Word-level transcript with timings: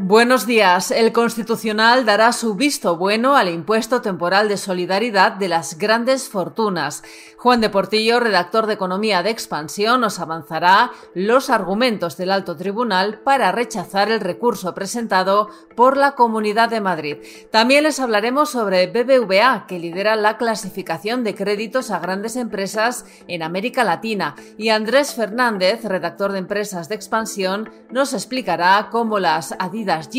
Buenos 0.00 0.46
días. 0.46 0.92
El 0.92 1.10
Constitucional 1.10 2.06
dará 2.06 2.32
su 2.32 2.54
visto 2.54 2.96
bueno 2.96 3.34
al 3.34 3.48
impuesto 3.48 4.00
temporal 4.00 4.48
de 4.48 4.56
solidaridad 4.56 5.32
de 5.32 5.48
las 5.48 5.76
grandes 5.76 6.28
fortunas. 6.28 7.02
Juan 7.36 7.60
de 7.60 7.68
Portillo, 7.68 8.20
redactor 8.20 8.68
de 8.68 8.74
Economía 8.74 9.24
de 9.24 9.30
Expansión, 9.30 10.00
nos 10.00 10.20
avanzará 10.20 10.92
los 11.14 11.50
argumentos 11.50 12.16
del 12.16 12.30
alto 12.30 12.56
tribunal 12.56 13.22
para 13.24 13.50
rechazar 13.50 14.08
el 14.08 14.20
recurso 14.20 14.72
presentado 14.72 15.48
por 15.74 15.96
la 15.96 16.12
Comunidad 16.12 16.68
de 16.68 16.80
Madrid. 16.80 17.16
También 17.50 17.82
les 17.82 17.98
hablaremos 17.98 18.50
sobre 18.50 18.86
BBVA, 18.86 19.66
que 19.66 19.80
lidera 19.80 20.14
la 20.14 20.36
clasificación 20.36 21.24
de 21.24 21.34
créditos 21.34 21.90
a 21.90 21.98
grandes 21.98 22.36
empresas 22.36 23.04
en 23.26 23.42
América 23.42 23.82
Latina. 23.82 24.36
Y 24.56 24.68
Andrés 24.68 25.14
Fernández, 25.16 25.82
redactor 25.82 26.30
de 26.30 26.38
Empresas 26.38 26.88
de 26.88 26.94
Expansión, 26.94 27.70
nos 27.90 28.12
explicará 28.12 28.90
cómo 28.92 29.18
las 29.18 29.56
Adidas 29.58 29.87
Adidas 29.90 30.18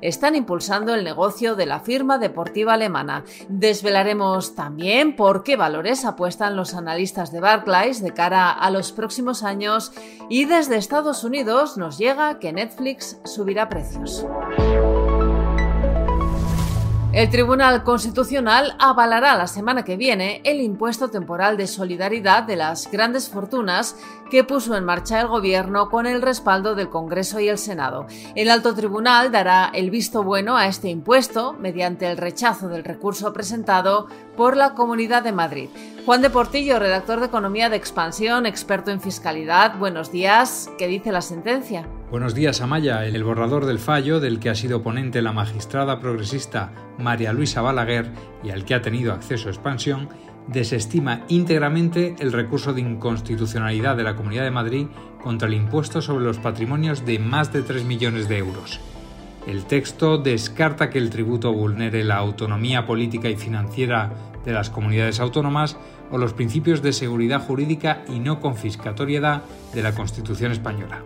están 0.00 0.34
impulsando 0.34 0.94
el 0.94 1.04
negocio 1.04 1.56
de 1.56 1.66
la 1.66 1.80
firma 1.80 2.18
deportiva 2.18 2.74
alemana. 2.74 3.24
Desvelaremos 3.48 4.54
también 4.54 5.14
por 5.14 5.42
qué 5.42 5.56
valores 5.56 6.04
apuestan 6.04 6.56
los 6.56 6.74
analistas 6.74 7.32
de 7.32 7.40
Barclays 7.40 8.02
de 8.02 8.12
cara 8.12 8.50
a 8.50 8.70
los 8.70 8.92
próximos 8.92 9.42
años 9.42 9.92
y 10.28 10.44
desde 10.44 10.76
Estados 10.76 11.24
Unidos 11.24 11.76
nos 11.76 11.98
llega 11.98 12.38
que 12.38 12.52
Netflix 12.52 13.18
subirá 13.24 13.68
precios. 13.68 14.26
El 17.16 17.30
Tribunal 17.30 17.82
Constitucional 17.82 18.76
avalará 18.78 19.38
la 19.38 19.46
semana 19.46 19.86
que 19.86 19.96
viene 19.96 20.42
el 20.44 20.60
impuesto 20.60 21.08
temporal 21.08 21.56
de 21.56 21.66
solidaridad 21.66 22.42
de 22.42 22.56
las 22.56 22.90
grandes 22.90 23.30
fortunas 23.30 23.96
que 24.30 24.44
puso 24.44 24.76
en 24.76 24.84
marcha 24.84 25.22
el 25.22 25.28
Gobierno 25.28 25.88
con 25.88 26.04
el 26.04 26.20
respaldo 26.20 26.74
del 26.74 26.90
Congreso 26.90 27.40
y 27.40 27.48
el 27.48 27.56
Senado. 27.56 28.06
El 28.34 28.50
alto 28.50 28.74
tribunal 28.74 29.32
dará 29.32 29.70
el 29.72 29.90
visto 29.90 30.24
bueno 30.24 30.58
a 30.58 30.66
este 30.66 30.90
impuesto 30.90 31.54
mediante 31.54 32.06
el 32.06 32.18
rechazo 32.18 32.68
del 32.68 32.84
recurso 32.84 33.32
presentado 33.32 34.08
por 34.36 34.54
la 34.54 34.74
Comunidad 34.74 35.22
de 35.22 35.32
Madrid. 35.32 35.70
Juan 36.04 36.20
de 36.20 36.28
Portillo, 36.28 36.78
redactor 36.78 37.20
de 37.20 37.26
Economía 37.26 37.70
de 37.70 37.76
Expansión, 37.76 38.44
experto 38.44 38.90
en 38.90 39.00
fiscalidad. 39.00 39.78
Buenos 39.78 40.12
días. 40.12 40.68
¿Qué 40.76 40.86
dice 40.86 41.12
la 41.12 41.22
sentencia? 41.22 41.88
Buenos 42.08 42.36
días, 42.36 42.60
Amaya. 42.60 43.04
El 43.04 43.24
borrador 43.24 43.66
del 43.66 43.80
fallo, 43.80 44.20
del 44.20 44.38
que 44.38 44.48
ha 44.48 44.54
sido 44.54 44.80
ponente 44.80 45.22
la 45.22 45.32
magistrada 45.32 45.98
progresista 45.98 46.70
María 46.98 47.32
Luisa 47.32 47.62
Balaguer 47.62 48.12
y 48.44 48.50
al 48.50 48.64
que 48.64 48.74
ha 48.74 48.80
tenido 48.80 49.12
acceso 49.12 49.48
a 49.48 49.50
expansión, 49.50 50.08
desestima 50.46 51.22
íntegramente 51.26 52.14
el 52.20 52.32
recurso 52.32 52.72
de 52.72 52.82
inconstitucionalidad 52.82 53.96
de 53.96 54.04
la 54.04 54.14
Comunidad 54.14 54.44
de 54.44 54.52
Madrid 54.52 54.86
contra 55.20 55.48
el 55.48 55.54
impuesto 55.54 56.00
sobre 56.00 56.24
los 56.24 56.38
patrimonios 56.38 57.04
de 57.04 57.18
más 57.18 57.52
de 57.52 57.62
3 57.62 57.84
millones 57.84 58.28
de 58.28 58.38
euros. 58.38 58.78
El 59.48 59.64
texto 59.64 60.16
descarta 60.16 60.90
que 60.90 60.98
el 60.98 61.10
tributo 61.10 61.52
vulnere 61.52 62.04
la 62.04 62.18
autonomía 62.18 62.86
política 62.86 63.28
y 63.28 63.36
financiera 63.36 64.12
de 64.44 64.52
las 64.52 64.70
comunidades 64.70 65.18
autónomas 65.18 65.76
o 66.12 66.18
los 66.18 66.34
principios 66.34 66.82
de 66.82 66.92
seguridad 66.92 67.44
jurídica 67.44 68.04
y 68.08 68.20
no 68.20 68.38
confiscatoriedad 68.38 69.42
de 69.74 69.82
la 69.82 69.92
Constitución 69.92 70.52
española. 70.52 71.02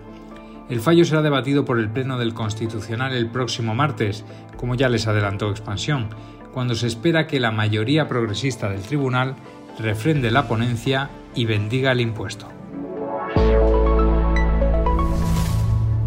El 0.70 0.80
fallo 0.80 1.04
será 1.04 1.20
debatido 1.20 1.64
por 1.64 1.80
el 1.80 1.90
Pleno 1.90 2.16
del 2.16 2.32
Constitucional 2.32 3.12
el 3.12 3.26
próximo 3.26 3.74
martes, 3.74 4.24
como 4.56 4.76
ya 4.76 4.88
les 4.88 5.08
adelantó 5.08 5.50
Expansión, 5.50 6.10
cuando 6.54 6.76
se 6.76 6.86
espera 6.86 7.26
que 7.26 7.40
la 7.40 7.50
mayoría 7.50 8.06
progresista 8.06 8.70
del 8.70 8.80
tribunal 8.80 9.34
refrende 9.80 10.30
la 10.30 10.46
ponencia 10.46 11.10
y 11.34 11.44
bendiga 11.44 11.90
el 11.90 12.00
impuesto. 12.00 12.59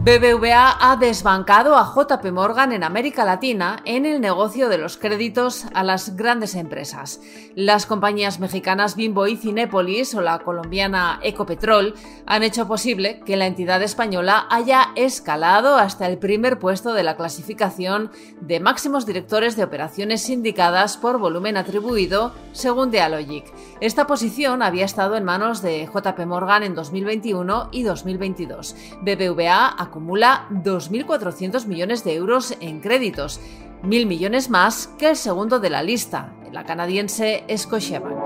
BBVA 0.06 0.75
ha 0.81 0.97
desbancado 0.97 1.78
a 1.78 1.94
JP 1.96 2.34
Morgan 2.34 2.74
en 2.74 2.84
América 2.84 3.24
Latina 3.24 3.81
en 3.86 4.06
el 4.06 4.19
negocio 4.19 4.68
de 4.68 4.78
los 4.78 4.97
créditos 4.97 5.64
a 5.74 5.81
las 5.81 6.18
grandes 6.18 6.56
empresas. 6.56 7.22
Las 7.56 7.86
compañías 7.86 8.42
mexicanas 8.42 8.97
Bimbo 8.97 9.28
y 9.28 9.38
Cinépolis 9.38 10.13
o 10.13 10.19
la 10.19 10.40
colombiana 10.40 11.22
Ecopetrol 11.24 11.94
han 12.25 12.44
hecho 12.44 12.68
posible 12.68 13.22
que 13.25 13.38
la 13.38 13.47
entidad 13.47 13.81
española 13.81 14.46
haya 14.50 14.90
escalado 14.97 15.78
hasta 15.78 16.06
el 16.08 16.18
primer 16.18 16.59
puesto 16.59 16.94
de 16.94 17.03
la 17.03 17.16
clasificación 17.16 18.12
de 18.42 18.59
máximos 18.59 19.06
directores 19.06 19.56
de 19.56 19.63
operaciones 19.63 20.24
sindicadas 20.24 20.97
por 20.97 21.18
volumen 21.18 21.56
atribuido, 21.56 22.34
según 22.52 22.92
Dealogic. 22.92 23.46
Esta 23.80 24.06
posición 24.06 24.63
había 24.63 24.84
estado 24.84 25.16
en 25.16 25.24
manos 25.24 25.62
de 25.62 25.86
JP 25.86 26.25
Morgan 26.25 26.63
en 26.63 26.75
2021 26.75 27.69
y 27.72 27.84
2022. 27.84 28.75
BBVA 29.02 29.74
acumula 29.94 30.48
2.400 30.50 31.68
millones 31.68 32.04
de 32.04 32.16
euros 32.16 32.58
en 32.62 32.80
créditos, 32.80 33.40
mil 33.84 34.08
millones 34.08 34.50
más 34.50 34.88
que 34.98 35.12
el 35.12 35.16
segundo 35.16 35.59
de 35.59 35.70
la 35.70 35.84
lista, 35.84 36.34
la 36.52 36.64
canadiense 36.64 37.44
Scotiabank. 37.56 38.26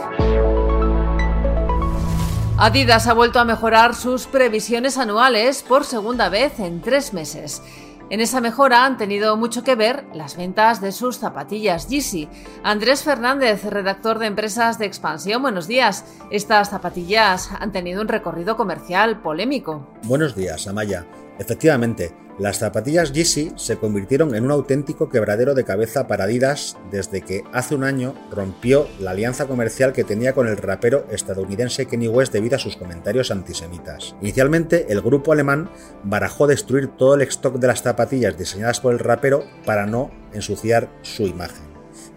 Adidas 2.57 3.07
ha 3.07 3.13
vuelto 3.13 3.39
a 3.41 3.44
mejorar 3.44 3.95
sus 3.95 4.28
previsiones 4.28 4.97
anuales 4.97 5.61
por 5.61 5.83
segunda 5.83 6.29
vez 6.29 6.57
en 6.61 6.79
tres 6.79 7.13
meses. 7.13 7.61
En 8.09 8.22
esa 8.22 8.40
mejora 8.40 8.85
han 8.85 8.95
tenido 8.95 9.35
mucho 9.35 9.66
que 9.66 9.75
ver 9.75 10.06
las 10.13 10.38
ventas 10.38 10.79
de 10.79 10.94
sus 10.94 11.18
zapatillas 11.18 11.90
Yeezy. 11.90 12.29
Andrés 12.63 13.03
Fernández, 13.03 13.66
redactor 13.66 14.18
de 14.19 14.28
Empresas 14.28 14.79
de 14.79 14.85
Expansión, 14.85 15.41
buenos 15.41 15.68
días. 15.68 16.06
Estas 16.31 16.69
zapatillas 16.69 17.50
han 17.59 17.73
tenido 17.73 18.01
un 18.01 18.07
recorrido 18.07 18.56
comercial 18.56 19.19
polémico. 19.19 19.85
Buenos 20.03 20.35
días, 20.38 20.67
Amaya. 20.67 21.06
Efectivamente, 21.38 22.13
las 22.39 22.59
zapatillas 22.59 23.13
Yeezy 23.13 23.53
se 23.55 23.77
convirtieron 23.77 24.35
en 24.35 24.45
un 24.45 24.51
auténtico 24.51 25.09
quebradero 25.09 25.55
de 25.55 25.63
cabeza 25.63 26.07
para 26.07 26.25
Adidas 26.25 26.77
desde 26.91 27.21
que 27.21 27.43
hace 27.51 27.73
un 27.73 27.83
año 27.83 28.13
rompió 28.31 28.87
la 28.99 29.11
alianza 29.11 29.47
comercial 29.47 29.91
que 29.91 30.03
tenía 30.03 30.33
con 30.33 30.47
el 30.47 30.57
rapero 30.57 31.05
estadounidense 31.09 31.87
Kenny 31.87 32.07
West 32.07 32.33
debido 32.33 32.55
a 32.55 32.59
sus 32.59 32.77
comentarios 32.77 33.31
antisemitas. 33.31 34.15
Inicialmente, 34.21 34.85
el 34.89 35.01
grupo 35.01 35.31
alemán 35.31 35.71
barajó 36.03 36.45
destruir 36.45 36.89
todo 36.89 37.15
el 37.15 37.23
stock 37.23 37.55
de 37.55 37.67
las 37.67 37.81
zapatillas 37.81 38.37
diseñadas 38.37 38.81
por 38.81 38.93
el 38.93 38.99
rapero 38.99 39.43
para 39.65 39.87
no 39.87 40.11
ensuciar 40.33 40.89
su 41.01 41.23
imagen 41.23 41.67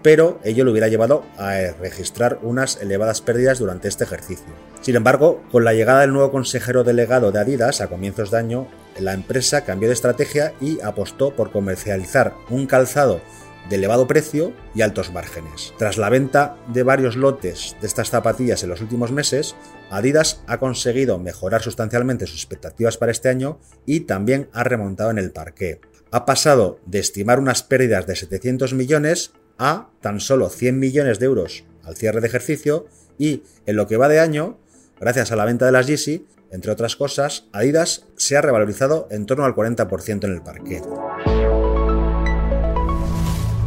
pero 0.03 0.41
ello 0.45 0.65
le 0.65 0.71
hubiera 0.71 0.89
llevado 0.89 1.25
a 1.37 1.59
registrar 1.79 2.39
unas 2.43 2.81
elevadas 2.81 3.21
pérdidas 3.21 3.59
durante 3.59 3.89
este 3.89 4.05
ejercicio. 4.05 4.47
Sin 4.81 4.97
embargo, 4.97 5.43
con 5.53 5.65
la 5.65 5.75
llegada 5.75 6.01
del 6.01 6.13
nuevo 6.13 6.31
consejero 6.31 6.85
delegado 6.85 7.33
de 7.33 7.41
Adidas 7.41 7.81
a 7.81 7.89
comienzos 7.89 8.31
de 8.31 8.39
año, 8.39 8.67
la 9.01 9.15
empresa 9.15 9.65
cambió 9.65 9.89
de 9.89 9.95
estrategia 9.95 10.55
y 10.61 10.81
apostó 10.81 11.35
por 11.35 11.51
comercializar 11.51 12.35
un 12.51 12.67
calzado 12.67 13.21
de 13.69 13.77
elevado 13.77 14.07
precio 14.07 14.53
y 14.75 14.83
altos 14.83 15.13
márgenes. 15.13 15.75
Tras 15.79 15.99
la 15.99 16.09
venta 16.09 16.57
de 16.73 16.83
varios 16.83 17.17
lotes 17.17 17.77
de 17.81 17.87
estas 17.87 18.11
zapatillas 18.11 18.63
en 18.63 18.71
los 18.71 18.81
últimos 18.81 19.13
meses, 19.13 19.55
Adidas 19.91 20.43
ha 20.47 20.59
conseguido 20.59 21.19
mejorar 21.19 21.63
sustancialmente 21.63 22.27
sus 22.27 22.37
expectativas 22.37 22.97
para 22.97 23.13
este 23.13 23.29
año 23.29 23.61
y 23.87 24.01
también 24.01 24.49
ha 24.53 24.65
remontado 24.65 25.11
en 25.11 25.19
el 25.19 25.33
parqué. 25.33 25.81
Ha 26.11 26.27
pasado 26.27 26.81
de 26.87 26.99
estimar 26.99 27.39
unas 27.39 27.63
pérdidas 27.63 28.07
de 28.07 28.17
700 28.17 28.75
millones 28.75 29.33
a 29.59 29.91
tan 30.01 30.21
solo 30.21 30.49
100 30.49 30.79
millones 30.79 31.19
de 31.19 31.27
euros 31.27 31.65
al 31.85 31.97
cierre 31.97 32.21
de 32.21 32.27
ejercicio 32.27 32.87
y 33.19 33.43
en 33.67 33.77
lo 33.77 33.87
que 33.87 33.97
va 33.97 34.09
de 34.09 34.21
año, 34.21 34.59
gracias 34.99 35.31
a 35.31 35.37
la 35.37 35.45
venta 35.45 35.67
de 35.67 35.73
las 35.73 35.87
Yeezy, 35.87 36.27
entre 36.51 36.73
otras 36.73 36.97
cosas, 36.97 37.45
Adidas 37.53 38.07
se 38.17 38.37
ha 38.37 38.43
revalorizado 38.43 39.09
en 39.11 39.27
torno 39.27 39.45
al 39.45 39.55
40% 39.55 40.25
en 40.25 40.33
el 40.33 40.43
parque. 40.43 40.83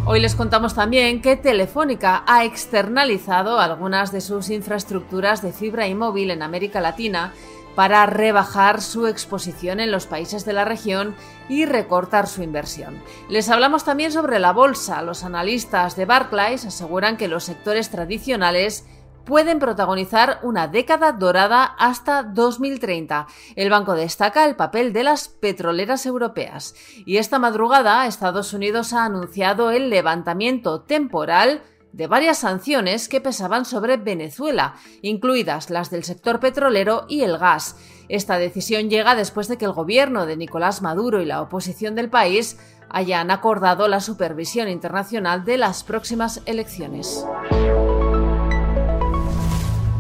Hoy 0.06 0.20
les 0.20 0.36
contamos 0.36 0.76
también 0.76 1.22
que 1.22 1.38
Telefónica 1.38 2.24
ha 2.28 2.44
externalizado 2.44 3.60
algunas 3.60 4.12
de 4.12 4.20
sus 4.20 4.50
infraestructuras 4.50 5.42
de 5.42 5.54
fibra 5.54 5.88
y 5.88 5.96
móvil 5.96 6.30
en 6.30 6.42
América 6.42 6.82
Latina 6.82 7.34
para 7.76 8.06
rebajar 8.06 8.82
su 8.82 9.08
exposición 9.08 9.80
en 9.80 9.92
los 9.92 10.06
países 10.06 10.46
de 10.46 10.54
la 10.54 10.66
región 10.66 11.16
y 11.50 11.66
recortar 11.66 12.28
su 12.28 12.44
inversión. 12.44 13.02
Les 13.30 13.50
hablamos 13.50 13.84
también 13.84 14.12
sobre 14.12 14.40
la 14.40 14.52
bolsa. 14.52 15.02
Los 15.02 15.24
analistas 15.24 15.96
de 15.96 16.06
Barclays 16.06 16.66
aseguran 16.66 17.18
que 17.18 17.28
los 17.28 17.46
sectores 17.46 17.90
tradicionales 17.90 18.86
pueden 19.26 19.60
protagonizar 19.60 20.40
una 20.44 20.68
década 20.68 21.12
dorada 21.12 21.64
hasta 21.64 22.24
2030. 22.24 23.28
El 23.56 23.70
banco 23.70 23.94
destaca 23.94 24.46
el 24.46 24.56
papel 24.56 24.94
de 24.94 25.04
las 25.04 25.28
petroleras 25.28 26.06
europeas. 26.06 26.76
Y 27.06 27.18
esta 27.18 27.40
madrugada 27.40 28.06
Estados 28.08 28.54
Unidos 28.54 28.94
ha 28.94 29.06
anunciado 29.06 29.72
el 29.72 29.90
levantamiento 29.90 30.82
temporal 30.82 31.62
de 31.94 32.08
varias 32.08 32.40
sanciones 32.40 33.08
que 33.08 33.22
pesaban 33.22 33.66
sobre 33.66 33.98
Venezuela, 33.98 34.76
incluidas 35.02 35.70
las 35.70 35.92
del 35.92 36.04
sector 36.04 36.40
petrolero 36.40 37.06
y 37.08 37.22
el 37.22 37.38
gas. 37.38 37.78
Esta 38.10 38.38
decisión 38.38 38.90
llega 38.90 39.16
después 39.16 39.48
de 39.48 39.58
que 39.58 39.66
el 39.66 39.74
gobierno 39.74 40.26
de 40.26 40.36
Nicolás 40.36 40.82
Maduro 40.82 41.22
y 41.22 41.26
la 41.26 41.42
oposición 41.42 41.96
del 41.96 42.10
país 42.10 42.58
hayan 42.90 43.32
acordado 43.32 43.88
la 43.88 44.00
supervisión 44.00 44.70
internacional 44.70 45.46
de 45.46 45.58
las 45.58 45.84
próximas 45.84 46.42
elecciones. 46.46 47.26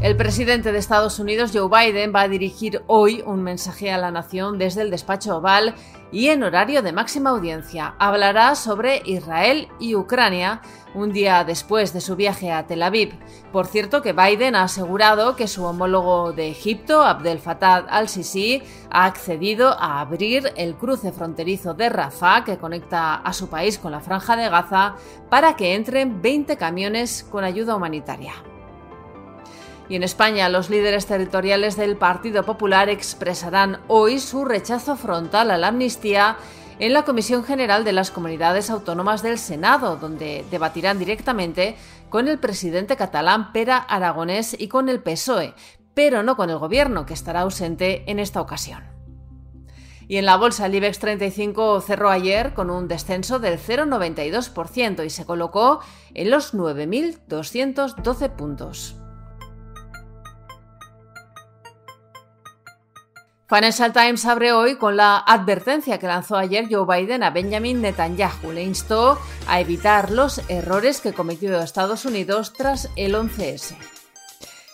El 0.03 0.17
presidente 0.17 0.73
de 0.73 0.79
Estados 0.79 1.17
Unidos, 1.17 1.51
Joe 1.53 1.69
Biden, 1.69 2.11
va 2.13 2.23
a 2.23 2.27
dirigir 2.27 2.83
hoy 2.87 3.23
un 3.25 3.41
mensaje 3.41 3.89
a 3.89 3.97
la 3.97 4.11
nación 4.11 4.57
desde 4.57 4.81
el 4.81 4.91
despacho 4.91 5.37
oval 5.37 5.75
y 6.11 6.27
en 6.27 6.43
horario 6.43 6.81
de 6.81 6.91
máxima 6.91 7.29
audiencia. 7.29 7.95
Hablará 7.99 8.55
sobre 8.55 9.01
Israel 9.05 9.69
y 9.79 9.95
Ucrania 9.95 10.61
un 10.93 11.13
día 11.13 11.45
después 11.45 11.93
de 11.93 12.01
su 12.01 12.17
viaje 12.17 12.51
a 12.51 12.67
Tel 12.67 12.83
Aviv. 12.83 13.13
Por 13.53 13.65
cierto 13.65 14.01
que 14.01 14.11
Biden 14.11 14.55
ha 14.55 14.63
asegurado 14.63 15.37
que 15.37 15.47
su 15.47 15.63
homólogo 15.63 16.33
de 16.33 16.49
Egipto, 16.49 17.01
Abdel 17.01 17.39
Fattah 17.39 17.85
al-Sisi, 17.89 18.61
ha 18.91 19.05
accedido 19.05 19.69
a 19.69 20.01
abrir 20.01 20.51
el 20.57 20.75
cruce 20.75 21.13
fronterizo 21.13 21.75
de 21.75 21.87
Rafah 21.87 22.43
que 22.43 22.57
conecta 22.57 23.15
a 23.15 23.31
su 23.31 23.47
país 23.47 23.79
con 23.79 23.93
la 23.93 24.01
franja 24.01 24.35
de 24.35 24.49
Gaza 24.49 24.95
para 25.29 25.55
que 25.55 25.75
entren 25.75 26.21
20 26.21 26.57
camiones 26.57 27.25
con 27.31 27.45
ayuda 27.45 27.73
humanitaria. 27.73 28.33
Y 29.93 29.95
en 29.95 30.01
España, 30.01 30.49
los 30.49 30.71
líderes 30.71 31.05
territoriales 31.05 31.77
del 31.77 31.97
Partido 31.97 32.41
Popular 32.41 32.89
expresarán 32.89 33.79
hoy 33.87 34.17
su 34.17 34.43
rechazo 34.43 34.95
frontal 34.95 35.51
a 35.51 35.57
la 35.59 35.67
amnistía 35.67 36.37
en 36.79 36.93
la 36.93 37.03
Comisión 37.03 37.43
General 37.43 37.83
de 37.83 37.91
las 37.91 38.09
Comunidades 38.09 38.71
Autónomas 38.71 39.21
del 39.21 39.37
Senado, 39.37 39.97
donde 39.97 40.45
debatirán 40.49 40.97
directamente 40.97 41.75
con 42.09 42.27
el 42.27 42.39
presidente 42.39 42.95
catalán 42.95 43.53
Pera 43.53 43.77
Aragonés 43.77 44.55
y 44.59 44.67
con 44.67 44.89
el 44.89 44.99
PSOE, 44.99 45.53
pero 45.93 46.23
no 46.23 46.35
con 46.37 46.49
el 46.49 46.57
Gobierno, 46.57 47.05
que 47.05 47.13
estará 47.13 47.41
ausente 47.41 48.01
en 48.09 48.17
esta 48.17 48.41
ocasión. 48.41 48.81
Y 50.07 50.17
en 50.17 50.25
la 50.25 50.37
bolsa 50.37 50.65
el 50.65 50.73
IBEX 50.73 50.97
35 50.97 51.81
cerró 51.81 52.09
ayer 52.09 52.55
con 52.55 52.71
un 52.71 52.87
descenso 52.87 53.37
del 53.37 53.59
0,92% 53.59 55.05
y 55.05 55.11
se 55.11 55.27
colocó 55.27 55.81
en 56.15 56.31
los 56.31 56.55
9.212 56.55 58.29
puntos. 58.31 58.95
Financial 63.47 63.91
Times 63.91 64.25
abre 64.25 64.53
hoy 64.53 64.77
con 64.77 64.95
la 64.95 65.17
advertencia 65.17 65.99
que 65.99 66.07
lanzó 66.07 66.37
ayer 66.37 66.67
Joe 66.71 66.85
Biden 66.87 67.23
a 67.23 67.29
Benjamin 67.29 67.81
Netanyahu. 67.81 68.53
Le 68.53 68.63
instó 68.63 69.19
a 69.47 69.59
evitar 69.59 70.11
los 70.11 70.41
errores 70.49 71.01
que 71.01 71.13
cometió 71.13 71.59
Estados 71.61 72.05
Unidos 72.05 72.53
tras 72.53 72.89
el 72.95 73.15
11S. 73.15 73.75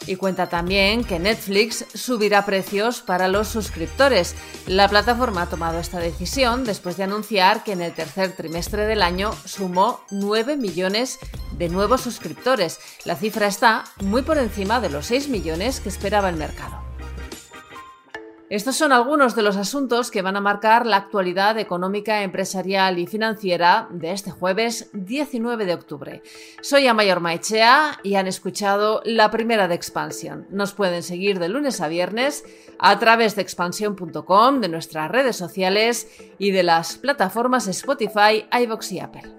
Y 0.05 0.15
cuenta 0.15 0.47
también 0.47 1.03
que 1.03 1.19
Netflix 1.19 1.85
subirá 1.93 2.45
precios 2.45 3.01
para 3.01 3.27
los 3.27 3.47
suscriptores. 3.47 4.35
La 4.67 4.87
plataforma 4.87 5.43
ha 5.43 5.49
tomado 5.49 5.79
esta 5.79 5.99
decisión 5.99 6.63
después 6.63 6.95
de 6.95 7.03
anunciar 7.03 7.63
que 7.63 7.73
en 7.73 7.81
el 7.81 7.93
tercer 7.93 8.35
trimestre 8.35 8.85
del 8.85 9.01
año 9.01 9.31
sumó 9.45 10.01
9 10.11 10.57
millones 10.57 11.19
de 11.57 11.69
nuevos 11.69 12.01
suscriptores. 12.01 12.79
La 13.03 13.15
cifra 13.15 13.47
está 13.47 13.83
muy 14.01 14.21
por 14.21 14.37
encima 14.37 14.79
de 14.79 14.89
los 14.89 15.07
6 15.07 15.27
millones 15.27 15.79
que 15.79 15.89
esperaba 15.89 16.29
el 16.29 16.37
mercado. 16.37 16.88
Estos 18.49 18.77
son 18.77 18.91
algunos 18.91 19.35
de 19.35 19.43
los 19.43 19.57
asuntos 19.57 20.09
que 20.09 20.23
van 20.23 20.35
a 20.35 20.41
marcar 20.41 20.87
la 20.87 20.97
actualidad 20.97 21.59
económica, 21.59 22.23
empresarial 22.23 22.97
y 22.97 23.05
financiera 23.05 23.87
de 23.91 24.11
este 24.11 24.31
jueves 24.31 24.89
19 24.93 25.67
de 25.67 25.75
octubre. 25.75 26.23
Soy 26.63 26.87
Amayor 26.87 27.19
Maichea 27.19 27.99
y 28.01 28.15
han 28.15 28.25
escuchado 28.25 29.03
la 29.05 29.29
primera 29.29 29.67
de 29.67 29.75
Expansión. 29.75 30.47
Nos 30.49 30.73
pueden 30.73 31.03
seguir 31.03 31.37
de 31.37 31.47
lunes 31.47 31.79
a 31.79 31.89
viernes 31.89 32.43
a 32.79 32.97
través 32.97 33.35
de 33.35 33.43
expansión.com, 33.43 34.61
de 34.61 34.69
nuestras 34.69 35.11
redes 35.11 35.35
sociales 35.35 36.07
y 36.39 36.49
de 36.49 36.63
las 36.63 36.97
plataformas 36.97 37.67
Spotify, 37.67 38.47
iVoox 38.51 38.91
y 38.93 38.99
Apple. 38.99 39.38